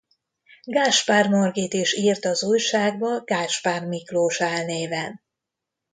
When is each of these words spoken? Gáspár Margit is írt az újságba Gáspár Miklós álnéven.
Gáspár 0.63 1.29
Margit 1.29 1.73
is 1.73 1.93
írt 1.95 2.25
az 2.25 2.43
újságba 2.43 3.23
Gáspár 3.23 3.85
Miklós 3.85 4.41
álnéven. 4.41 5.21